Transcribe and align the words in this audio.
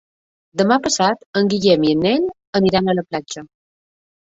Demà 0.61 0.77
passat 0.87 1.21
en 1.41 1.51
Guillem 1.51 1.87
i 1.89 1.95
en 1.99 2.03
Nel 2.07 2.27
aniran 2.63 2.89
a 2.95 2.99
la 3.03 3.07
platja. 3.13 3.47